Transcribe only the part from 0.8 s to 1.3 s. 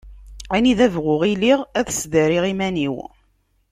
bɣuɣ